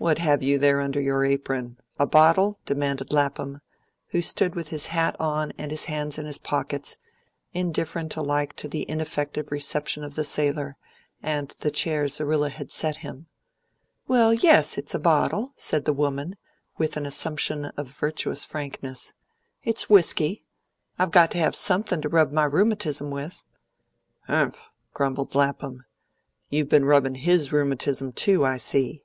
"What 0.00 0.18
have 0.18 0.44
you 0.44 0.58
got 0.58 0.60
there 0.60 0.80
under 0.80 1.00
your 1.00 1.24
apron? 1.24 1.76
A 1.98 2.06
bottle?" 2.06 2.60
demanded 2.64 3.12
Lapham, 3.12 3.58
who 4.10 4.22
stood 4.22 4.54
with 4.54 4.68
his 4.68 4.86
hat 4.86 5.16
on 5.18 5.52
and 5.58 5.72
his 5.72 5.86
hands 5.86 6.18
in 6.18 6.24
his 6.26 6.38
pockets, 6.38 6.96
indifferent 7.52 8.14
alike 8.14 8.54
to 8.58 8.68
the 8.68 8.88
ineffective 8.88 9.50
reception 9.50 10.04
of 10.04 10.14
the 10.14 10.22
sailor 10.22 10.76
and 11.20 11.48
the 11.58 11.72
chair 11.72 12.06
Zerrilla 12.06 12.48
had 12.50 12.70
set 12.70 12.98
him. 12.98 13.26
"Well, 14.06 14.32
yes, 14.32 14.78
it's 14.78 14.94
a 14.94 15.00
bottle," 15.00 15.52
said 15.56 15.84
the 15.84 15.92
woman, 15.92 16.36
with 16.78 16.96
an 16.96 17.04
assumption 17.04 17.64
of 17.76 17.88
virtuous 17.88 18.44
frankness. 18.44 19.14
"It's 19.64 19.90
whisky; 19.90 20.46
I 20.96 21.06
got 21.06 21.32
to 21.32 21.38
have 21.38 21.56
something 21.56 22.00
to 22.02 22.08
rub 22.08 22.30
my 22.30 22.44
rheumatism 22.44 23.10
with." 23.10 23.42
"Humph!" 24.28 24.70
grumbled 24.94 25.34
Lapham. 25.34 25.82
"You've 26.50 26.68
been 26.68 26.84
rubbing 26.84 27.16
HIS 27.16 27.50
rheumatism 27.52 28.12
too, 28.12 28.44
I 28.44 28.58
see." 28.58 29.02